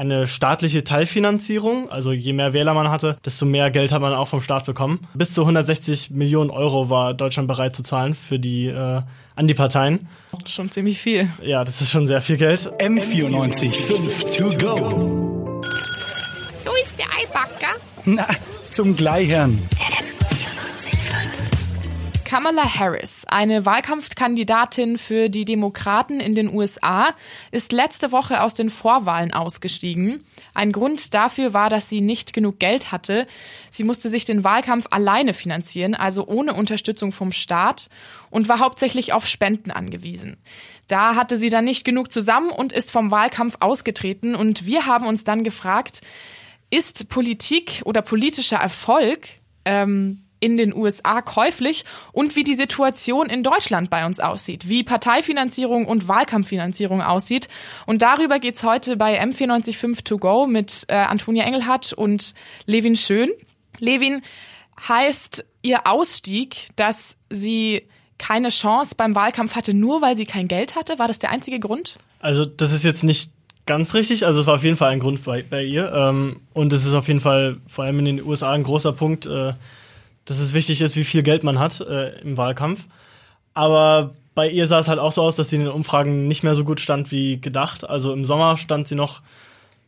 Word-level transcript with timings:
eine 0.00 0.26
staatliche 0.26 0.82
Teilfinanzierung. 0.82 1.90
Also 1.90 2.12
je 2.12 2.32
mehr 2.32 2.54
Wähler 2.54 2.72
man 2.72 2.90
hatte, 2.90 3.18
desto 3.24 3.44
mehr 3.44 3.70
Geld 3.70 3.92
hat 3.92 4.00
man 4.00 4.14
auch 4.14 4.28
vom 4.28 4.40
Staat 4.40 4.64
bekommen. 4.64 5.06
Bis 5.12 5.34
zu 5.34 5.42
160 5.42 6.10
Millionen 6.10 6.50
Euro 6.50 6.88
war 6.88 7.12
Deutschland 7.12 7.48
bereit 7.48 7.76
zu 7.76 7.82
zahlen 7.82 8.14
für 8.14 8.38
die 8.38 8.66
äh, 8.68 9.02
an 9.36 9.46
die 9.46 9.54
Parteien. 9.54 10.08
Schon 10.46 10.70
ziemlich 10.70 10.98
viel. 10.98 11.30
Ja, 11.42 11.64
das 11.64 11.82
ist 11.82 11.90
schon 11.90 12.06
sehr 12.06 12.22
viel 12.22 12.38
Geld. 12.38 12.72
M94 12.78 13.70
5 13.70 14.36
to 14.36 14.44
go. 14.56 15.60
So 16.64 16.70
ist 16.82 16.98
der 16.98 17.06
Eibacker. 17.20 17.76
Na, 18.06 18.26
zum 18.70 18.96
Gleichern. 18.96 19.62
Kamala 22.30 22.76
Harris, 22.76 23.24
eine 23.26 23.66
Wahlkampfkandidatin 23.66 24.98
für 24.98 25.28
die 25.28 25.44
Demokraten 25.44 26.20
in 26.20 26.36
den 26.36 26.54
USA, 26.54 27.08
ist 27.50 27.72
letzte 27.72 28.12
Woche 28.12 28.44
aus 28.44 28.54
den 28.54 28.70
Vorwahlen 28.70 29.32
ausgestiegen. 29.32 30.22
Ein 30.54 30.70
Grund 30.70 31.12
dafür 31.12 31.54
war, 31.54 31.70
dass 31.70 31.88
sie 31.88 32.00
nicht 32.00 32.32
genug 32.32 32.60
Geld 32.60 32.92
hatte. 32.92 33.26
Sie 33.68 33.82
musste 33.82 34.08
sich 34.08 34.26
den 34.26 34.44
Wahlkampf 34.44 34.86
alleine 34.92 35.34
finanzieren, 35.34 35.96
also 35.96 36.24
ohne 36.24 36.54
Unterstützung 36.54 37.10
vom 37.10 37.32
Staat 37.32 37.88
und 38.30 38.48
war 38.48 38.60
hauptsächlich 38.60 39.12
auf 39.12 39.26
Spenden 39.26 39.72
angewiesen. 39.72 40.36
Da 40.86 41.16
hatte 41.16 41.36
sie 41.36 41.50
dann 41.50 41.64
nicht 41.64 41.84
genug 41.84 42.12
zusammen 42.12 42.50
und 42.50 42.72
ist 42.72 42.92
vom 42.92 43.10
Wahlkampf 43.10 43.56
ausgetreten 43.58 44.36
und 44.36 44.66
wir 44.66 44.86
haben 44.86 45.06
uns 45.08 45.24
dann 45.24 45.42
gefragt, 45.42 46.00
ist 46.70 47.08
Politik 47.08 47.82
oder 47.86 48.02
politischer 48.02 48.58
Erfolg 48.58 49.26
ähm, 49.64 50.20
in 50.40 50.56
den 50.56 50.74
USA 50.74 51.22
käuflich 51.22 51.84
und 52.12 52.34
wie 52.36 52.44
die 52.44 52.54
Situation 52.54 53.28
in 53.28 53.42
Deutschland 53.42 53.90
bei 53.90 54.04
uns 54.04 54.20
aussieht, 54.20 54.68
wie 54.68 54.82
Parteifinanzierung 54.82 55.86
und 55.86 56.08
Wahlkampffinanzierung 56.08 57.02
aussieht. 57.02 57.48
Und 57.86 58.02
darüber 58.02 58.38
geht's 58.38 58.64
heute 58.64 58.96
bei 58.96 59.22
M945 59.22 60.04
To 60.04 60.18
Go 60.18 60.46
mit 60.46 60.84
äh, 60.88 60.94
Antonia 60.94 61.44
Engelhardt 61.44 61.92
und 61.92 62.34
Levin 62.66 62.96
Schön. 62.96 63.30
Levin, 63.78 64.22
heißt 64.88 65.44
ihr 65.62 65.86
Ausstieg, 65.86 66.68
dass 66.76 67.18
sie 67.28 67.86
keine 68.18 68.48
Chance 68.48 68.94
beim 68.96 69.14
Wahlkampf 69.14 69.56
hatte, 69.56 69.74
nur 69.74 70.02
weil 70.02 70.16
sie 70.16 70.26
kein 70.26 70.48
Geld 70.48 70.76
hatte? 70.76 70.98
War 70.98 71.08
das 71.08 71.18
der 71.18 71.30
einzige 71.30 71.58
Grund? 71.58 71.98
Also 72.20 72.44
das 72.44 72.72
ist 72.72 72.84
jetzt 72.84 73.02
nicht 73.02 73.32
ganz 73.66 73.94
richtig. 73.94 74.26
Also 74.26 74.40
es 74.40 74.46
war 74.46 74.56
auf 74.56 74.64
jeden 74.64 74.76
Fall 74.76 74.90
ein 74.90 75.00
Grund 75.00 75.24
bei, 75.24 75.42
bei 75.42 75.64
ihr. 75.64 75.92
Ähm, 75.92 76.40
und 76.52 76.72
es 76.72 76.84
ist 76.84 76.92
auf 76.92 77.08
jeden 77.08 77.20
Fall 77.20 77.58
vor 77.66 77.84
allem 77.84 77.98
in 78.00 78.04
den 78.04 78.24
USA 78.24 78.52
ein 78.52 78.62
großer 78.62 78.92
Punkt, 78.92 79.26
äh, 79.26 79.54
dass 80.30 80.38
es 80.38 80.54
wichtig 80.54 80.80
ist, 80.80 80.96
wie 80.96 81.02
viel 81.02 81.24
Geld 81.24 81.42
man 81.42 81.58
hat 81.58 81.80
äh, 81.80 82.20
im 82.20 82.36
Wahlkampf. 82.36 82.86
Aber 83.52 84.14
bei 84.36 84.48
ihr 84.48 84.68
sah 84.68 84.78
es 84.78 84.86
halt 84.86 85.00
auch 85.00 85.10
so 85.10 85.22
aus, 85.22 85.34
dass 85.34 85.50
sie 85.50 85.56
in 85.56 85.62
den 85.62 85.72
Umfragen 85.72 86.28
nicht 86.28 86.44
mehr 86.44 86.54
so 86.54 86.64
gut 86.64 86.78
stand 86.78 87.10
wie 87.10 87.40
gedacht. 87.40 87.88
Also 87.88 88.12
im 88.12 88.24
Sommer 88.24 88.56
stand 88.56 88.86
sie 88.86 88.94
noch 88.94 89.22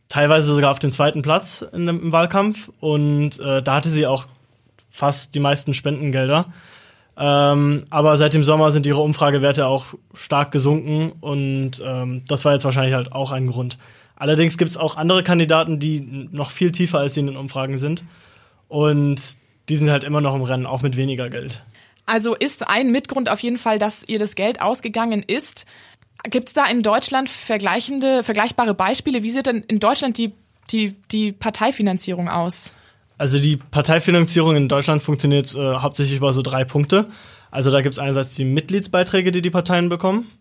teilweise 0.09 0.53
sogar 0.53 0.71
auf 0.71 0.79
dem 0.79 0.91
zweiten 0.91 1.21
Platz 1.21 1.65
im 1.71 2.11
Wahlkampf 2.11 2.69
und 2.81 3.39
äh, 3.39 3.63
da 3.63 3.75
hatte 3.75 3.89
sie 3.89 4.05
auch 4.05 4.27
fast 4.89 5.33
die 5.33 5.39
meisten 5.39 5.73
Spendengelder. 5.73 6.47
Ähm, 7.15 7.85
aber 7.89 8.17
seit 8.17 8.33
dem 8.33 8.43
Sommer 8.43 8.71
sind 8.71 8.85
ihre 8.85 9.01
Umfragewerte 9.01 9.65
auch 9.65 9.93
stark 10.13 10.51
gesunken 10.51 11.13
und 11.21 11.81
ähm, 11.85 12.23
das 12.27 12.43
war 12.43 12.51
jetzt 12.51 12.65
wahrscheinlich 12.65 12.95
halt 12.95 13.13
auch 13.13 13.31
ein 13.31 13.47
Grund. 13.47 13.77
Allerdings 14.17 14.57
gibt 14.57 14.71
es 14.71 14.77
auch 14.77 14.97
andere 14.97 15.23
Kandidaten, 15.23 15.79
die 15.79 16.27
noch 16.31 16.51
viel 16.51 16.73
tiefer 16.73 16.99
als 16.99 17.13
sie 17.13 17.21
in 17.21 17.27
den 17.27 17.37
Umfragen 17.37 17.77
sind. 17.77 18.03
Und 18.67 19.37
die 19.69 19.75
sind 19.77 19.89
halt 19.89 20.03
immer 20.03 20.21
noch 20.21 20.35
im 20.35 20.41
Rennen, 20.41 20.65
auch 20.65 20.81
mit 20.81 20.97
weniger 20.97 21.29
Geld. 21.29 21.63
Also 22.05 22.35
ist 22.35 22.67
ein 22.67 22.91
Mitgrund 22.91 23.29
auf 23.29 23.39
jeden 23.39 23.57
Fall, 23.57 23.79
dass 23.79 24.03
ihr 24.07 24.19
das 24.19 24.35
Geld 24.35 24.61
ausgegangen 24.61 25.23
ist. 25.25 25.65
Gibt 26.29 26.49
es 26.49 26.53
da 26.53 26.65
in 26.65 26.83
Deutschland 26.83 27.29
vergleichende, 27.29 28.23
vergleichbare 28.23 28.73
Beispiele? 28.73 29.23
Wie 29.23 29.29
sieht 29.29 29.47
denn 29.47 29.63
in 29.67 29.79
Deutschland 29.79 30.17
die, 30.17 30.33
die, 30.69 30.95
die 31.11 31.31
Parteifinanzierung 31.31 32.29
aus? 32.29 32.73
Also 33.17 33.39
die 33.39 33.57
Parteifinanzierung 33.57 34.55
in 34.55 34.67
Deutschland 34.67 35.03
funktioniert 35.03 35.53
äh, 35.55 35.75
hauptsächlich 35.75 36.17
über 36.17 36.33
so 36.33 36.41
drei 36.41 36.65
Punkte. 36.65 37.07
Also 37.51 37.71
da 37.71 37.81
gibt 37.81 37.93
es 37.93 37.99
einerseits 37.99 38.35
die 38.35 38.45
Mitgliedsbeiträge, 38.45 39.31
die 39.31 39.41
die 39.41 39.49
Parteien 39.49 39.89
bekommen. 39.89 40.31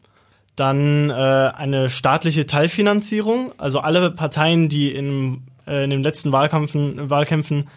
Dann 0.57 1.11
äh, 1.11 1.13
eine 1.13 1.91
staatliche 1.91 2.47
Teilfinanzierung. 2.47 3.53
Also 3.59 3.81
alle 3.81 4.11
Parteien, 4.11 4.69
die 4.69 4.91
in, 4.93 5.43
äh, 5.67 5.85
in 5.85 5.91
den 5.91 6.03
letzten 6.03 6.33
Wahlkämpfen, 6.33 7.11
Wahlkämpfen 7.11 7.69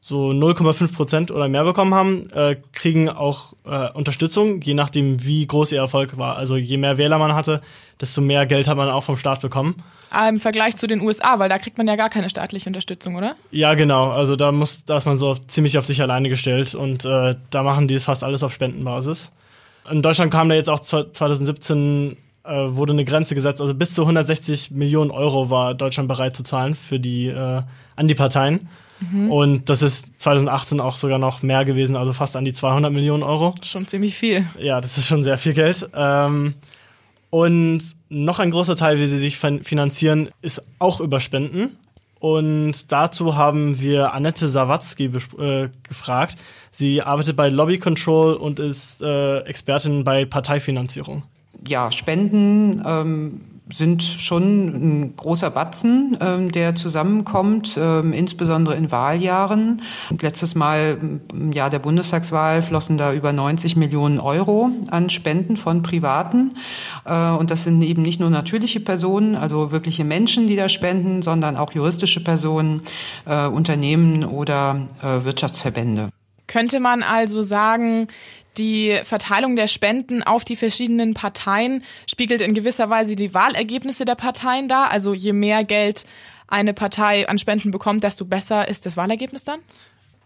so 0.00 0.30
0,5 0.30 0.94
Prozent 0.94 1.30
oder 1.30 1.48
mehr 1.48 1.64
bekommen 1.64 1.94
haben, 1.94 2.30
äh, 2.30 2.56
kriegen 2.72 3.08
auch 3.08 3.54
äh, 3.66 3.90
Unterstützung, 3.90 4.60
je 4.62 4.74
nachdem, 4.74 5.24
wie 5.24 5.46
groß 5.46 5.72
ihr 5.72 5.80
Erfolg 5.80 6.16
war. 6.16 6.36
Also 6.36 6.56
je 6.56 6.76
mehr 6.76 6.98
Wähler 6.98 7.18
man 7.18 7.34
hatte, 7.34 7.60
desto 8.00 8.20
mehr 8.20 8.46
Geld 8.46 8.68
hat 8.68 8.76
man 8.76 8.88
auch 8.88 9.02
vom 9.02 9.16
Staat 9.16 9.40
bekommen. 9.40 9.82
Ah, 10.10 10.28
Im 10.28 10.38
Vergleich 10.38 10.76
zu 10.76 10.86
den 10.86 11.00
USA, 11.00 11.38
weil 11.38 11.48
da 11.48 11.58
kriegt 11.58 11.78
man 11.78 11.88
ja 11.88 11.96
gar 11.96 12.10
keine 12.10 12.30
staatliche 12.30 12.68
Unterstützung, 12.68 13.16
oder? 13.16 13.34
Ja, 13.50 13.74
genau. 13.74 14.10
Also 14.10 14.36
da 14.36 14.52
muss, 14.52 14.84
da 14.84 14.96
ist 14.96 15.06
man 15.06 15.18
so 15.18 15.34
ziemlich 15.34 15.76
auf 15.76 15.84
sich 15.84 16.00
alleine 16.00 16.28
gestellt 16.28 16.74
und 16.74 17.04
äh, 17.04 17.34
da 17.50 17.62
machen 17.62 17.88
die 17.88 17.98
fast 17.98 18.22
alles 18.22 18.42
auf 18.42 18.52
Spendenbasis. 18.52 19.30
In 19.90 20.02
Deutschland 20.02 20.32
kam 20.32 20.48
da 20.48 20.54
jetzt 20.54 20.70
auch 20.70 20.80
2017 20.80 22.16
äh, 22.44 22.50
wurde 22.50 22.92
eine 22.92 23.04
Grenze 23.04 23.34
gesetzt, 23.34 23.60
also 23.60 23.74
bis 23.74 23.94
zu 23.94 24.02
160 24.02 24.70
Millionen 24.70 25.10
Euro 25.10 25.50
war 25.50 25.74
Deutschland 25.74 26.08
bereit 26.08 26.36
zu 26.36 26.42
zahlen 26.42 26.74
für 26.74 26.98
die 26.98 27.26
äh, 27.26 27.62
an 27.96 28.08
die 28.08 28.14
Parteien. 28.14 28.68
Mhm. 29.00 29.30
Und 29.30 29.70
das 29.70 29.82
ist 29.82 30.20
2018 30.20 30.80
auch 30.80 30.96
sogar 30.96 31.18
noch 31.18 31.42
mehr 31.42 31.64
gewesen, 31.64 31.96
also 31.96 32.12
fast 32.12 32.36
an 32.36 32.44
die 32.44 32.52
200 32.52 32.92
Millionen 32.92 33.22
Euro. 33.22 33.54
Schon 33.62 33.86
ziemlich 33.86 34.16
viel. 34.16 34.46
Ja, 34.58 34.80
das 34.80 34.98
ist 34.98 35.06
schon 35.06 35.22
sehr 35.22 35.38
viel 35.38 35.54
Geld. 35.54 35.88
Ähm, 35.94 36.54
und 37.30 37.80
noch 38.08 38.38
ein 38.38 38.50
großer 38.50 38.76
Teil, 38.76 38.98
wie 39.00 39.06
sie 39.06 39.18
sich 39.18 39.38
finanzieren, 39.38 40.30
ist 40.40 40.62
auch 40.78 41.00
über 41.00 41.20
Spenden. 41.20 41.76
Und 42.20 42.90
dazu 42.90 43.36
haben 43.36 43.80
wir 43.80 44.12
Annette 44.12 44.48
Sawatzki 44.48 45.10
äh, 45.38 45.68
gefragt. 45.82 46.36
Sie 46.72 47.02
arbeitet 47.02 47.36
bei 47.36 47.48
Lobby 47.48 47.78
Control 47.78 48.34
und 48.34 48.58
ist 48.58 49.02
äh, 49.02 49.40
Expertin 49.40 50.04
bei 50.04 50.24
Parteifinanzierung. 50.24 51.22
Ja, 51.66 51.92
Spenden 51.92 52.82
ähm, 52.84 53.40
sind 53.70 54.02
schon 54.02 54.66
ein 54.66 55.16
großer 55.16 55.50
Batzen, 55.50 56.16
ähm, 56.20 56.50
der 56.50 56.74
zusammenkommt, 56.74 57.78
ähm, 57.80 58.12
insbesondere 58.12 58.76
in 58.76 58.90
Wahljahren. 58.90 59.82
Letztes 60.20 60.54
Mal 60.54 60.98
im 61.32 61.52
Jahr 61.52 61.70
der 61.70 61.78
Bundestagswahl 61.78 62.62
flossen 62.62 62.98
da 62.98 63.12
über 63.12 63.32
90 63.32 63.76
Millionen 63.76 64.18
Euro 64.18 64.70
an 64.90 65.10
Spenden 65.10 65.56
von 65.56 65.82
Privaten. 65.82 66.54
Äh, 67.04 67.30
und 67.32 67.50
das 67.50 67.64
sind 67.64 67.82
eben 67.82 68.02
nicht 68.02 68.20
nur 68.20 68.30
natürliche 68.30 68.80
Personen, 68.80 69.34
also 69.34 69.70
wirkliche 69.72 70.04
Menschen, 70.04 70.48
die 70.48 70.56
da 70.56 70.68
spenden, 70.68 71.22
sondern 71.22 71.56
auch 71.56 71.72
juristische 71.72 72.22
Personen, 72.22 72.82
äh, 73.26 73.46
Unternehmen 73.46 74.24
oder 74.24 74.88
äh, 75.02 75.24
Wirtschaftsverbände. 75.24 76.10
Könnte 76.46 76.80
man 76.80 77.02
also 77.02 77.42
sagen, 77.42 78.08
die 78.56 78.98
Verteilung 79.04 79.56
der 79.56 79.68
Spenden 79.68 80.22
auf 80.22 80.44
die 80.44 80.56
verschiedenen 80.56 81.14
Parteien 81.14 81.84
spiegelt 82.08 82.40
in 82.40 82.54
gewisser 82.54 82.90
Weise 82.90 83.16
die 83.16 83.34
Wahlergebnisse 83.34 84.04
der 84.04 84.14
Parteien 84.14 84.68
dar. 84.68 84.90
Also 84.90 85.14
je 85.14 85.32
mehr 85.32 85.64
Geld 85.64 86.06
eine 86.48 86.74
Partei 86.74 87.28
an 87.28 87.38
Spenden 87.38 87.70
bekommt, 87.70 88.02
desto 88.02 88.24
besser 88.24 88.68
ist 88.68 88.86
das 88.86 88.96
Wahlergebnis 88.96 89.44
dann? 89.44 89.60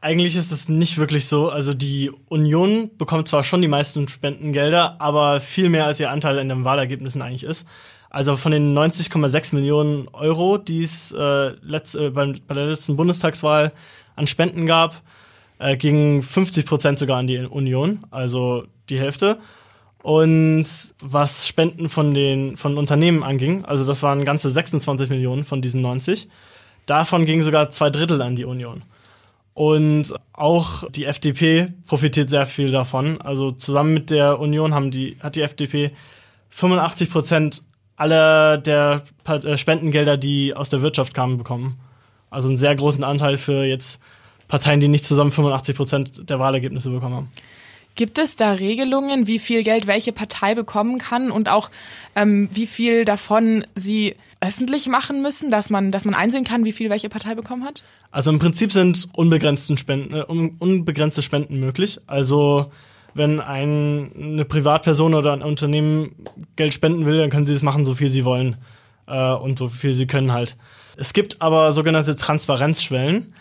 Eigentlich 0.00 0.34
ist 0.34 0.50
es 0.50 0.68
nicht 0.68 0.98
wirklich 0.98 1.26
so. 1.26 1.50
Also 1.50 1.74
die 1.74 2.10
Union 2.28 2.90
bekommt 2.96 3.28
zwar 3.28 3.44
schon 3.44 3.62
die 3.62 3.68
meisten 3.68 4.08
Spendengelder, 4.08 5.00
aber 5.00 5.38
viel 5.38 5.68
mehr 5.68 5.86
als 5.86 6.00
ihr 6.00 6.10
Anteil 6.10 6.38
in 6.38 6.48
den 6.48 6.64
Wahlergebnissen 6.64 7.22
eigentlich 7.22 7.44
ist. 7.44 7.66
Also 8.10 8.36
von 8.36 8.52
den 8.52 8.76
90,6 8.76 9.54
Millionen 9.54 10.08
Euro, 10.08 10.58
die 10.58 10.82
es 10.82 11.12
äh, 11.12 11.50
letzt, 11.62 11.94
äh, 11.94 12.10
bei, 12.10 12.34
bei 12.46 12.54
der 12.54 12.66
letzten 12.66 12.96
Bundestagswahl 12.96 13.72
an 14.16 14.26
Spenden 14.26 14.66
gab, 14.66 15.02
äh, 15.62 15.76
ging 15.76 16.22
50 16.22 16.66
Prozent 16.66 16.98
sogar 16.98 17.18
an 17.18 17.26
die 17.26 17.38
Union, 17.38 18.00
also 18.10 18.64
die 18.90 18.98
Hälfte. 18.98 19.38
Und 20.02 20.66
was 21.00 21.46
Spenden 21.46 21.88
von 21.88 22.12
den 22.12 22.56
von 22.56 22.76
Unternehmen 22.76 23.22
anging, 23.22 23.64
also 23.64 23.84
das 23.84 24.02
waren 24.02 24.24
ganze 24.24 24.50
26 24.50 25.10
Millionen 25.10 25.44
von 25.44 25.62
diesen 25.62 25.80
90, 25.80 26.28
davon 26.86 27.24
gingen 27.24 27.44
sogar 27.44 27.70
zwei 27.70 27.90
Drittel 27.90 28.20
an 28.20 28.34
die 28.34 28.44
Union. 28.44 28.82
Und 29.54 30.14
auch 30.32 30.90
die 30.90 31.04
FDP 31.04 31.68
profitiert 31.86 32.30
sehr 32.30 32.46
viel 32.46 32.72
davon. 32.72 33.20
Also 33.20 33.50
zusammen 33.50 33.94
mit 33.94 34.10
der 34.10 34.40
Union 34.40 34.74
haben 34.74 34.90
die, 34.90 35.18
hat 35.20 35.36
die 35.36 35.42
FDP 35.42 35.92
85 36.48 37.10
Prozent 37.10 37.62
aller 37.96 38.58
der 38.58 39.02
äh, 39.26 39.56
Spendengelder, 39.56 40.16
die 40.16 40.54
aus 40.54 40.70
der 40.70 40.82
Wirtschaft 40.82 41.14
kamen, 41.14 41.38
bekommen. 41.38 41.78
Also 42.30 42.48
einen 42.48 42.56
sehr 42.56 42.74
großen 42.74 43.04
Anteil 43.04 43.36
für 43.36 43.64
jetzt 43.64 44.00
Parteien, 44.48 44.80
die 44.80 44.88
nicht 44.88 45.04
zusammen 45.04 45.30
85 45.30 45.76
Prozent 45.76 46.30
der 46.30 46.38
Wahlergebnisse 46.38 46.90
bekommen 46.90 47.14
haben. 47.14 47.32
Gibt 47.94 48.18
es 48.18 48.36
da 48.36 48.52
Regelungen, 48.52 49.26
wie 49.26 49.38
viel 49.38 49.62
Geld 49.62 49.86
welche 49.86 50.12
Partei 50.12 50.54
bekommen 50.54 50.98
kann 50.98 51.30
und 51.30 51.50
auch 51.50 51.70
ähm, 52.16 52.48
wie 52.52 52.66
viel 52.66 53.04
davon 53.04 53.66
sie 53.74 54.16
öffentlich 54.40 54.88
machen 54.88 55.22
müssen, 55.22 55.50
dass 55.50 55.68
man, 55.68 55.92
dass 55.92 56.04
man 56.04 56.14
einsehen 56.14 56.44
kann, 56.44 56.64
wie 56.64 56.72
viel 56.72 56.88
welche 56.88 57.10
Partei 57.10 57.34
bekommen 57.34 57.64
hat? 57.64 57.82
Also 58.10 58.30
im 58.30 58.38
Prinzip 58.38 58.72
sind 58.72 59.08
unbegrenzten 59.12 59.76
Spenden, 59.76 60.14
äh, 60.14 60.22
unbegrenzte 60.22 61.22
Spenden 61.22 61.60
möglich. 61.60 62.00
Also 62.06 62.72
wenn 63.14 63.40
ein, 63.40 64.10
eine 64.16 64.44
Privatperson 64.44 65.14
oder 65.14 65.32
ein 65.32 65.42
Unternehmen 65.42 66.16
Geld 66.56 66.72
spenden 66.72 67.04
will, 67.04 67.18
dann 67.18 67.30
können 67.30 67.46
sie 67.46 67.52
es 67.52 67.62
machen, 67.62 67.84
so 67.84 67.94
viel 67.94 68.08
sie 68.08 68.24
wollen 68.24 68.56
äh, 69.06 69.32
und 69.32 69.58
so 69.58 69.68
viel 69.68 69.92
sie 69.92 70.06
können 70.06 70.32
halt. 70.32 70.56
Es 70.96 71.12
gibt 71.12 71.40
aber 71.40 71.72
sogenannte 71.72 72.16
Transparenzschwellen. 72.16 73.34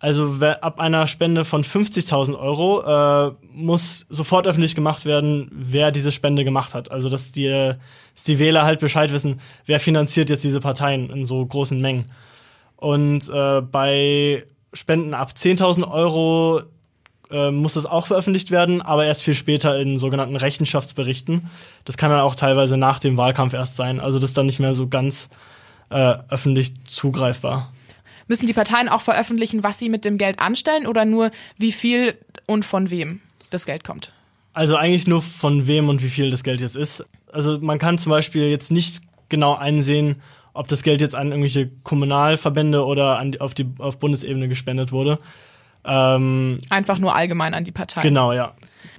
Also 0.00 0.36
ab 0.60 0.78
einer 0.78 1.08
Spende 1.08 1.44
von 1.44 1.64
50.000 1.64 2.38
Euro 2.38 2.82
äh, 2.82 3.32
muss 3.52 4.06
sofort 4.08 4.46
öffentlich 4.46 4.76
gemacht 4.76 5.04
werden, 5.06 5.50
wer 5.52 5.90
diese 5.90 6.12
Spende 6.12 6.44
gemacht 6.44 6.74
hat. 6.74 6.92
Also 6.92 7.08
dass 7.08 7.32
die, 7.32 7.48
dass 7.48 8.24
die 8.24 8.38
Wähler 8.38 8.64
halt 8.64 8.78
Bescheid 8.78 9.12
wissen, 9.12 9.40
wer 9.66 9.80
finanziert 9.80 10.30
jetzt 10.30 10.44
diese 10.44 10.60
Parteien 10.60 11.10
in 11.10 11.24
so 11.24 11.44
großen 11.44 11.80
Mengen. 11.80 12.10
Und 12.76 13.28
äh, 13.28 13.60
bei 13.60 14.44
Spenden 14.72 15.14
ab 15.14 15.32
10.000 15.36 15.90
Euro 15.90 16.62
äh, 17.30 17.50
muss 17.50 17.74
das 17.74 17.84
auch 17.84 18.06
veröffentlicht 18.06 18.52
werden, 18.52 18.80
aber 18.80 19.04
erst 19.04 19.24
viel 19.24 19.34
später 19.34 19.80
in 19.80 19.98
sogenannten 19.98 20.36
Rechenschaftsberichten. 20.36 21.50
Das 21.84 21.96
kann 21.96 22.10
dann 22.10 22.20
auch 22.20 22.36
teilweise 22.36 22.76
nach 22.76 23.00
dem 23.00 23.16
Wahlkampf 23.16 23.52
erst 23.52 23.74
sein. 23.74 23.98
Also 23.98 24.20
das 24.20 24.30
ist 24.30 24.38
dann 24.38 24.46
nicht 24.46 24.60
mehr 24.60 24.76
so 24.76 24.86
ganz 24.86 25.28
äh, 25.90 26.14
öffentlich 26.28 26.74
zugreifbar. 26.84 27.72
Müssen 28.28 28.46
die 28.46 28.52
Parteien 28.52 28.88
auch 28.88 29.00
veröffentlichen, 29.00 29.64
was 29.64 29.78
sie 29.78 29.88
mit 29.88 30.04
dem 30.04 30.18
Geld 30.18 30.38
anstellen 30.38 30.86
oder 30.86 31.04
nur 31.04 31.30
wie 31.56 31.72
viel 31.72 32.16
und 32.46 32.64
von 32.64 32.90
wem 32.90 33.20
das 33.50 33.66
Geld 33.66 33.84
kommt? 33.84 34.12
Also 34.52 34.76
eigentlich 34.76 35.06
nur 35.06 35.22
von 35.22 35.66
wem 35.66 35.88
und 35.88 36.02
wie 36.02 36.08
viel 36.08 36.30
das 36.30 36.44
Geld 36.44 36.60
jetzt 36.60 36.76
ist. 36.76 37.04
Also 37.32 37.58
man 37.60 37.78
kann 37.78 37.98
zum 37.98 38.10
Beispiel 38.10 38.48
jetzt 38.48 38.70
nicht 38.70 39.02
genau 39.28 39.54
einsehen, 39.54 40.16
ob 40.52 40.68
das 40.68 40.82
Geld 40.82 41.00
jetzt 41.00 41.14
an 41.14 41.28
irgendwelche 41.28 41.70
Kommunalverbände 41.84 42.84
oder 42.84 43.18
an 43.18 43.32
die, 43.32 43.40
auf, 43.40 43.54
die, 43.54 43.66
auf 43.78 43.98
Bundesebene 43.98 44.48
gespendet 44.48 44.92
wurde. 44.92 45.18
Ähm, 45.84 46.58
Einfach 46.70 46.98
nur 46.98 47.14
allgemein 47.14 47.54
an 47.54 47.64
die 47.64 47.72
Parteien. 47.72 48.02
genau, 48.02 48.32
ja. 48.32 48.54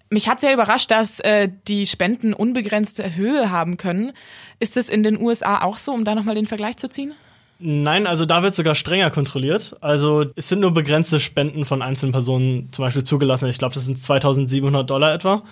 Mich 0.10 0.28
hat 0.28 0.40
sehr 0.42 0.54
überrascht, 0.54 0.90
dass 0.90 1.20
äh, 1.20 1.50
die 1.68 1.86
Spenden 1.86 2.34
unbegrenzte 2.34 3.16
Höhe 3.16 3.52
haben 3.52 3.78
können. 3.78 4.14
Ist 4.60 4.76
es 4.76 4.90
in 4.90 5.04
den 5.04 5.22
USA 5.22 5.62
auch 5.62 5.78
so, 5.78 5.92
um 5.92 6.04
da 6.04 6.16
nochmal 6.16 6.36
den 6.36 6.48
Vergleich 6.48 6.78
zu 6.78 6.90
ziehen? 6.90 7.14
Nein, 7.62 8.08
also 8.08 8.26
da 8.26 8.42
wird 8.42 8.56
sogar 8.56 8.74
strenger 8.74 9.12
kontrolliert. 9.12 9.76
Also 9.82 10.26
es 10.36 10.48
sind 10.48 10.62
nur 10.62 10.74
begrenzte 10.74 11.20
Spenden 11.20 11.66
von 11.66 11.82
einzelnen 11.82 12.14
Personen 12.14 12.70
zum 12.72 12.86
Beispiel 12.86 13.04
zugelassen. 13.04 13.50
Ich 13.50 13.58
glaube, 13.58 13.74
das 13.74 13.86
sind 13.86 14.00
2700 14.00 14.90
Dollar 14.90 15.14
etwa. 15.14 15.44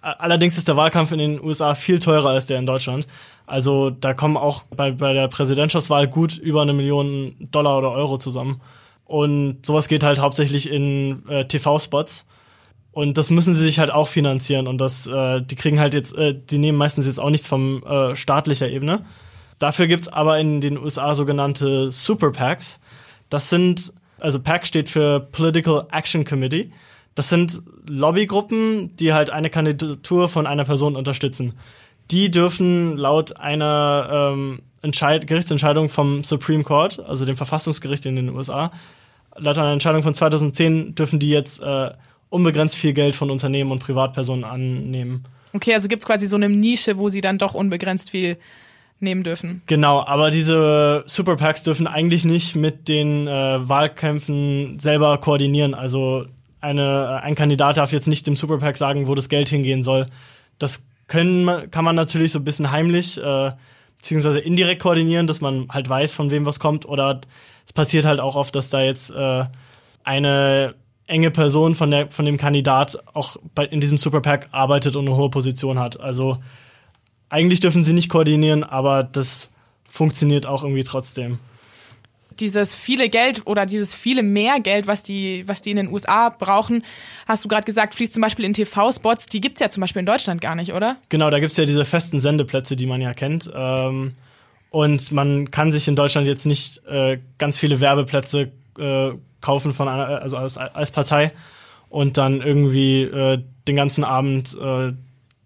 Allerdings 0.00 0.56
ist 0.56 0.68
der 0.68 0.78
Wahlkampf 0.78 1.12
in 1.12 1.18
den 1.18 1.44
USA 1.44 1.74
viel 1.74 1.98
teurer 1.98 2.30
als 2.30 2.46
der 2.46 2.58
in 2.58 2.66
Deutschland. 2.66 3.06
Also 3.46 3.90
da 3.90 4.14
kommen 4.14 4.38
auch 4.38 4.62
bei, 4.74 4.92
bei 4.92 5.12
der 5.12 5.28
Präsidentschaftswahl 5.28 6.08
gut 6.08 6.38
über 6.38 6.62
eine 6.62 6.72
Million 6.72 7.34
Dollar 7.38 7.76
oder 7.76 7.90
Euro 7.90 8.16
zusammen. 8.16 8.62
Und 9.04 9.66
sowas 9.66 9.88
geht 9.88 10.02
halt 10.02 10.18
hauptsächlich 10.18 10.70
in 10.70 11.28
äh, 11.28 11.44
TV-Spots. 11.44 12.26
Und 12.92 13.18
das 13.18 13.28
müssen 13.28 13.54
sie 13.54 13.62
sich 13.62 13.78
halt 13.78 13.90
auch 13.90 14.08
finanzieren. 14.08 14.66
Und 14.66 14.78
das, 14.78 15.06
äh, 15.06 15.42
die 15.42 15.56
kriegen 15.56 15.78
halt 15.78 15.92
jetzt, 15.92 16.16
äh, 16.16 16.34
die 16.34 16.58
nehmen 16.58 16.78
meistens 16.78 17.04
jetzt 17.04 17.20
auch 17.20 17.28
nichts 17.28 17.46
vom 17.46 17.82
äh, 17.82 18.16
staatlicher 18.16 18.68
Ebene. 18.68 19.04
Dafür 19.60 19.86
gibt's 19.86 20.08
aber 20.08 20.38
in 20.38 20.60
den 20.60 20.78
USA 20.78 21.14
sogenannte 21.14 21.92
Super 21.92 22.32
PACs. 22.32 22.80
Das 23.28 23.50
sind, 23.50 23.92
also 24.18 24.40
PAC 24.40 24.66
steht 24.66 24.88
für 24.88 25.20
Political 25.20 25.86
Action 25.92 26.24
Committee. 26.24 26.72
Das 27.14 27.28
sind 27.28 27.62
Lobbygruppen, 27.88 28.96
die 28.96 29.12
halt 29.12 29.28
eine 29.30 29.50
Kandidatur 29.50 30.30
von 30.30 30.46
einer 30.46 30.64
Person 30.64 30.96
unterstützen. 30.96 31.52
Die 32.10 32.30
dürfen 32.30 32.96
laut 32.96 33.36
einer 33.36 34.32
ähm, 34.32 34.62
Entscheid 34.80 35.26
Gerichtsentscheidung 35.26 35.90
vom 35.90 36.24
Supreme 36.24 36.64
Court, 36.64 36.98
also 36.98 37.26
dem 37.26 37.36
Verfassungsgericht 37.36 38.06
in 38.06 38.16
den 38.16 38.30
USA, 38.30 38.72
laut 39.36 39.58
einer 39.58 39.72
Entscheidung 39.72 40.02
von 40.02 40.14
2010 40.14 40.94
dürfen 40.94 41.18
die 41.18 41.28
jetzt 41.28 41.60
äh, 41.60 41.90
unbegrenzt 42.30 42.76
viel 42.76 42.94
Geld 42.94 43.14
von 43.14 43.30
Unternehmen 43.30 43.72
und 43.72 43.80
Privatpersonen 43.80 44.44
annehmen. 44.44 45.24
Okay, 45.52 45.74
also 45.74 45.88
gibt's 45.88 46.06
quasi 46.06 46.26
so 46.26 46.36
eine 46.36 46.48
Nische, 46.48 46.96
wo 46.96 47.10
sie 47.10 47.20
dann 47.20 47.36
doch 47.36 47.52
unbegrenzt 47.52 48.10
viel 48.10 48.38
nehmen 49.00 49.22
dürfen. 49.22 49.62
Genau, 49.66 50.04
aber 50.04 50.30
diese 50.30 51.02
Super 51.06 51.36
PACs 51.36 51.62
dürfen 51.62 51.86
eigentlich 51.86 52.24
nicht 52.24 52.54
mit 52.54 52.88
den 52.88 53.26
äh, 53.26 53.68
Wahlkämpfen 53.68 54.78
selber 54.78 55.18
koordinieren. 55.18 55.74
Also 55.74 56.26
eine, 56.60 57.20
ein 57.22 57.34
Kandidat 57.34 57.78
darf 57.78 57.92
jetzt 57.92 58.08
nicht 58.08 58.26
dem 58.26 58.36
Super 58.36 58.58
PAC 58.58 58.76
sagen, 58.76 59.08
wo 59.08 59.14
das 59.14 59.28
Geld 59.28 59.48
hingehen 59.48 59.82
soll. 59.82 60.06
Das 60.58 60.84
können, 61.06 61.70
kann 61.70 61.84
man 61.84 61.96
natürlich 61.96 62.32
so 62.32 62.38
ein 62.38 62.44
bisschen 62.44 62.70
heimlich 62.70 63.18
äh, 63.18 63.52
beziehungsweise 63.98 64.38
indirekt 64.38 64.82
koordinieren, 64.82 65.26
dass 65.26 65.40
man 65.40 65.68
halt 65.70 65.88
weiß, 65.88 66.12
von 66.14 66.30
wem 66.30 66.46
was 66.46 66.60
kommt. 66.60 66.86
Oder 66.86 67.20
es 67.66 67.72
passiert 67.72 68.04
halt 68.04 68.20
auch 68.20 68.36
oft, 68.36 68.54
dass 68.54 68.70
da 68.70 68.80
jetzt 68.80 69.10
äh, 69.10 69.44
eine 70.04 70.74
enge 71.06 71.30
Person 71.30 71.74
von, 71.74 71.90
der, 71.90 72.10
von 72.10 72.24
dem 72.24 72.36
Kandidat 72.36 72.98
auch 73.14 73.36
bei, 73.54 73.64
in 73.66 73.80
diesem 73.80 73.98
Super 73.98 74.20
PAC 74.20 74.48
arbeitet 74.52 74.96
und 74.96 75.06
eine 75.06 75.16
hohe 75.16 75.30
Position 75.30 75.78
hat. 75.78 76.00
Also 76.00 76.38
eigentlich 77.30 77.60
dürfen 77.60 77.82
sie 77.82 77.92
nicht 77.92 78.10
koordinieren, 78.10 78.64
aber 78.64 79.02
das 79.02 79.48
funktioniert 79.88 80.46
auch 80.46 80.62
irgendwie 80.62 80.84
trotzdem. 80.84 81.38
Dieses 82.38 82.74
viele 82.74 83.08
Geld 83.08 83.42
oder 83.46 83.66
dieses 83.66 83.94
viele 83.94 84.22
mehr 84.22 84.60
Geld, 84.60 84.86
was 84.86 85.02
die, 85.02 85.46
was 85.46 85.62
die 85.62 85.70
in 85.70 85.76
den 85.76 85.92
USA 85.92 86.30
brauchen, 86.30 86.82
hast 87.26 87.44
du 87.44 87.48
gerade 87.48 87.64
gesagt, 87.64 87.94
fließt 87.94 88.14
zum 88.14 88.22
Beispiel 88.22 88.44
in 88.44 88.54
TV-Spots. 88.54 89.26
Die 89.26 89.40
gibt's 89.40 89.60
ja 89.60 89.68
zum 89.68 89.82
Beispiel 89.82 90.00
in 90.00 90.06
Deutschland 90.06 90.40
gar 90.40 90.54
nicht, 90.54 90.72
oder? 90.72 90.96
Genau, 91.08 91.28
da 91.30 91.38
gibt's 91.38 91.56
ja 91.56 91.64
diese 91.64 91.84
festen 91.84 92.18
Sendeplätze, 92.18 92.76
die 92.76 92.86
man 92.86 93.00
ja 93.00 93.12
kennt. 93.12 93.50
Ähm, 93.54 94.12
und 94.70 95.12
man 95.12 95.50
kann 95.50 95.72
sich 95.72 95.86
in 95.86 95.96
Deutschland 95.96 96.26
jetzt 96.26 96.46
nicht 96.46 96.84
äh, 96.86 97.18
ganz 97.38 97.58
viele 97.58 97.80
Werbeplätze 97.80 98.52
äh, 98.78 99.10
kaufen 99.40 99.74
von 99.74 99.88
einer, 99.88 100.22
also 100.22 100.36
als, 100.36 100.56
als 100.56 100.90
Partei 100.92 101.32
und 101.88 102.16
dann 102.16 102.40
irgendwie 102.40 103.02
äh, 103.02 103.42
den 103.68 103.76
ganzen 103.76 104.04
Abend 104.04 104.56
äh, 104.60 104.92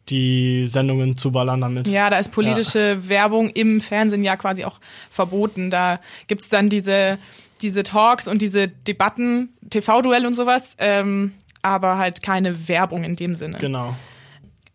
die 0.09 0.67
Sendungen 0.67 1.17
zuballern 1.17 1.61
damit. 1.61 1.89
Ja, 1.89 2.11
da 2.11 2.19
ist 2.19 2.31
politische 2.31 3.09
Werbung 3.09 3.51
im 3.51 3.81
Fernsehen 3.81 4.23
ja 4.23 4.37
quasi 4.37 4.65
auch 4.65 4.79
verboten. 5.11 5.71
Da 5.71 6.01
gibt's 6.27 6.49
dann 6.49 6.69
diese, 6.69 7.19
diese 7.63 7.83
Talks 7.83 8.29
und 8.29 8.43
diese 8.43 8.69
Debatten, 8.69 9.51
TV-Duell 9.71 10.27
und 10.27 10.35
sowas, 10.35 10.77
ähm, 10.79 11.33
aber 11.63 11.97
halt 11.97 12.23
keine 12.23 12.69
Werbung 12.69 13.05
in 13.05 13.17
dem 13.17 13.35
Sinne. 13.35 13.59
Genau. 13.59 13.95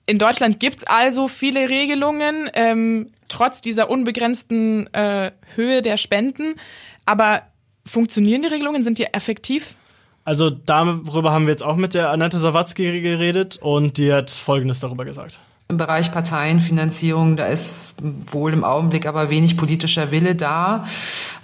In 0.08 0.18
Deutschland 0.18 0.60
gibt's 0.60 0.84
also 0.86 1.28
viele 1.28 1.70
Regelungen, 1.70 2.50
ähm, 2.56 3.12
trotz 3.28 3.62
dieser 3.62 3.92
unbegrenzten 3.92 4.92
äh, 4.94 5.32
Höhe 5.56 5.84
der 5.84 5.98
Spenden. 5.98 6.56
Aber 7.06 7.44
funktionieren 7.86 8.42
die 8.42 8.48
Regelungen? 8.48 8.84
Sind 8.84 8.98
die 8.98 9.06
effektiv? 9.06 9.75
Also 10.24 10.50
darüber 10.50 11.31
haben 11.31 11.45
wir 11.45 11.51
jetzt 11.51 11.63
auch 11.63 11.75
mit 11.75 11.94
der 11.94 12.12
Annette 12.12 12.39
Sawatzki 12.39 13.01
geredet 13.01 13.57
und 13.62 13.98
die 13.98 14.13
hat 14.13 14.30
Folgendes 14.30 14.80
darüber 14.80 15.06
gesagt. 15.06 15.39
Im 15.71 15.77
Bereich 15.77 16.12
Parteienfinanzierung, 16.12 17.38
da 17.38 17.45
ist 17.45 17.94
wohl 18.01 18.54
im 18.54 18.63
Augenblick 18.63 19.06
aber 19.06 19.30
wenig 19.30 19.56
politischer 19.56 20.10
Wille 20.12 20.33
da, 20.33 20.86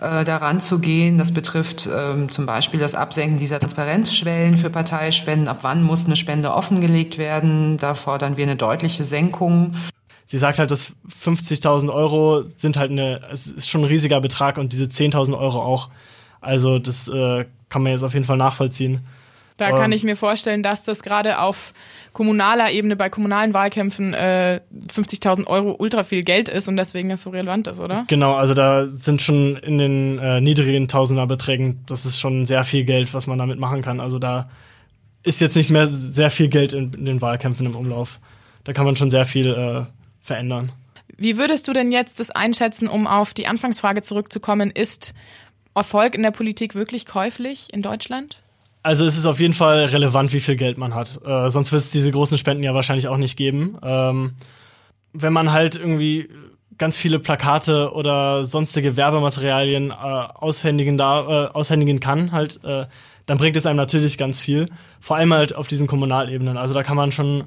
äh, 0.01 0.25
daran 0.25 0.59
zu 0.59 0.79
gehen. 0.79 1.19
Das 1.19 1.31
betrifft 1.31 1.87
ähm, 1.91 2.31
zum 2.31 2.47
Beispiel 2.47 2.79
das 2.79 2.95
Absenken 2.95 3.37
dieser 3.37 3.59
Transparenzschwellen 3.59 4.57
für 4.57 4.71
Parteispenden. 4.71 5.47
Ab 5.47 5.59
wann 5.61 5.83
muss 5.83 6.07
eine 6.07 6.15
Spende 6.15 6.51
offengelegt 6.55 7.19
werden? 7.19 7.77
Da 7.77 7.93
fordern 7.93 8.35
wir 8.35 8.45
eine 8.45 8.55
deutliche 8.55 9.03
Senkung. 9.03 9.75
sie 10.25 10.39
sagt 10.39 10.57
halt, 10.57 10.71
dass 10.71 10.93
50.000 11.23 11.93
Euro 11.93 12.45
sind 12.47 12.77
halt 12.77 12.89
eine, 12.89 13.21
es 13.31 13.45
ist 13.45 13.69
schon 13.69 13.81
ein 13.81 13.87
riesiger 13.87 14.21
Betrag 14.21 14.57
und 14.57 14.73
diese 14.73 14.85
10.000 14.85 15.37
Euro 15.37 15.61
auch. 15.61 15.89
Also 16.45 16.79
das 16.79 17.07
äh, 17.07 17.45
kann 17.69 17.83
man 17.83 17.91
jetzt 17.91 18.03
auf 18.03 18.13
jeden 18.13 18.25
Fall 18.25 18.37
nachvollziehen. 18.37 19.05
Da 19.57 19.71
kann 19.71 19.93
ich 19.93 20.03
mir 20.03 20.17
vorstellen, 20.17 20.63
dass 20.63 20.83
das 20.83 21.01
gerade 21.01 21.39
auf 21.39 21.73
kommunaler 22.11 22.71
Ebene 22.71 22.97
bei 22.97 23.09
kommunalen 23.09 23.53
Wahlkämpfen 23.53 24.13
äh, 24.13 24.59
50.000 24.93 25.47
Euro 25.47 25.75
ultra 25.79 26.03
viel 26.03 26.23
Geld 26.23 26.49
ist 26.49 26.67
und 26.67 26.75
deswegen 26.75 27.07
das 27.07 27.21
so 27.21 27.29
relevant 27.29 27.67
ist, 27.67 27.79
oder? 27.79 28.03
Genau, 28.09 28.33
also 28.33 28.53
da 28.53 28.87
sind 28.91 29.21
schon 29.21 29.55
in 29.55 29.77
den 29.77 30.19
äh, 30.19 30.41
niedrigen 30.41 30.89
Tausenderbeträgen, 30.89 31.83
das 31.85 32.05
ist 32.05 32.19
schon 32.19 32.45
sehr 32.45 32.65
viel 32.65 32.83
Geld, 32.83 33.13
was 33.13 33.27
man 33.27 33.37
damit 33.37 33.57
machen 33.57 33.81
kann. 33.81 34.01
Also 34.01 34.19
da 34.19 34.43
ist 35.23 35.39
jetzt 35.39 35.55
nicht 35.55 35.71
mehr 35.71 35.87
sehr 35.87 36.31
viel 36.31 36.49
Geld 36.49 36.73
in, 36.73 36.91
in 36.93 37.05
den 37.05 37.21
Wahlkämpfen 37.21 37.65
im 37.65 37.75
Umlauf. 37.75 38.19
Da 38.65 38.73
kann 38.73 38.85
man 38.85 38.97
schon 38.97 39.09
sehr 39.09 39.25
viel 39.25 39.47
äh, 39.47 39.85
verändern. 40.19 40.73
Wie 41.17 41.37
würdest 41.37 41.67
du 41.67 41.73
denn 41.73 41.91
jetzt 41.93 42.19
das 42.19 42.29
einschätzen, 42.29 42.87
um 42.87 43.07
auf 43.07 43.33
die 43.33 43.47
Anfangsfrage 43.47 44.01
zurückzukommen? 44.01 44.69
Ist 44.69 45.13
Erfolg 45.75 46.15
in 46.15 46.23
der 46.23 46.31
Politik 46.31 46.73
wirklich 46.75 47.05
käuflich 47.05 47.73
in 47.73 47.81
Deutschland? 47.81 48.41
Also 48.83 49.05
es 49.05 49.17
ist 49.17 49.25
auf 49.25 49.39
jeden 49.39 49.53
Fall 49.53 49.85
relevant, 49.85 50.31
wie 50.31 50.39
viel 50.39 50.55
Geld 50.55 50.77
man 50.77 50.93
hat. 50.93 51.19
Äh, 51.25 51.49
sonst 51.49 51.71
wird 51.71 51.81
es 51.81 51.91
diese 51.91 52.11
großen 52.11 52.37
Spenden 52.37 52.63
ja 52.63 52.73
wahrscheinlich 52.73 53.07
auch 53.07 53.17
nicht 53.17 53.35
geben. 53.35 53.77
Ähm, 53.81 54.35
wenn 55.11 55.33
man 55.33 55.51
halt 55.51 55.75
irgendwie 55.75 56.29
ganz 56.77 56.97
viele 56.97 57.19
Plakate 57.19 57.91
oder 57.93 58.45
sonstige 58.45 58.97
Werbematerialien 58.97 59.91
äh, 59.91 59.93
aushändigen, 59.93 60.97
da, 60.97 61.45
äh, 61.45 61.47
aushändigen 61.49 61.99
kann, 61.99 62.31
halt, 62.31 62.63
äh, 62.63 62.85
dann 63.25 63.37
bringt 63.37 63.55
es 63.55 63.65
einem 63.65 63.77
natürlich 63.77 64.17
ganz 64.17 64.39
viel. 64.39 64.69
Vor 64.99 65.17
allem 65.17 65.33
halt 65.33 65.55
auf 65.55 65.67
diesen 65.67 65.87
Kommunalebenen. 65.87 66.57
Also 66.57 66.73
da 66.73 66.83
kann 66.83 66.95
man 66.95 67.11
schon 67.11 67.45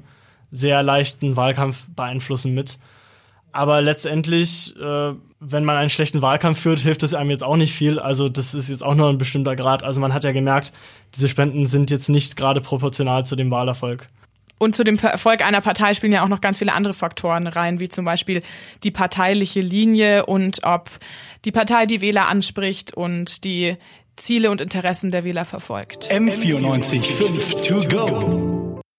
sehr 0.51 0.83
leichten 0.83 1.35
Wahlkampf 1.35 1.87
beeinflussen 1.95 2.53
mit. 2.53 2.77
Aber 3.59 3.81
letztendlich, 3.81 4.73
äh, 4.77 5.13
wenn 5.41 5.65
man 5.65 5.75
einen 5.75 5.89
schlechten 5.89 6.21
Wahlkampf 6.21 6.61
führt, 6.61 6.79
hilft 6.79 7.03
es 7.03 7.13
einem 7.13 7.29
jetzt 7.29 7.43
auch 7.43 7.57
nicht 7.57 7.73
viel. 7.73 7.99
Also 7.99 8.29
das 8.29 8.53
ist 8.53 8.69
jetzt 8.69 8.81
auch 8.81 8.95
nur 8.95 9.09
ein 9.09 9.17
bestimmter 9.17 9.57
Grad. 9.57 9.83
Also 9.83 9.99
man 9.99 10.13
hat 10.13 10.23
ja 10.23 10.31
gemerkt, 10.31 10.71
diese 11.13 11.27
Spenden 11.27 11.65
sind 11.65 11.91
jetzt 11.91 12.07
nicht 12.07 12.37
gerade 12.37 12.61
proportional 12.61 13.25
zu 13.25 13.35
dem 13.35 13.51
Wahlerfolg. 13.51 14.07
Und 14.59 14.75
zu 14.75 14.85
dem 14.85 14.97
Erfolg 14.97 15.45
einer 15.45 15.59
Partei 15.59 15.93
spielen 15.93 16.13
ja 16.13 16.23
auch 16.23 16.29
noch 16.29 16.39
ganz 16.39 16.59
viele 16.59 16.71
andere 16.71 16.93
Faktoren 16.93 17.47
rein, 17.47 17.81
wie 17.81 17.89
zum 17.89 18.05
Beispiel 18.05 18.43
die 18.83 18.91
parteiliche 18.91 19.59
Linie 19.59 20.25
und 20.25 20.61
ob 20.63 20.89
die 21.43 21.51
Partei 21.51 21.85
die 21.85 21.99
Wähler 21.99 22.29
anspricht 22.29 22.93
und 22.93 23.43
die 23.43 23.75
Ziele 24.15 24.51
und 24.51 24.61
Interessen 24.61 25.11
der 25.11 25.25
Wähler 25.25 25.43
verfolgt. 25.43 26.09
M94 26.09 27.01
5 27.01 27.67
to 27.67 27.87
go. 27.89 28.68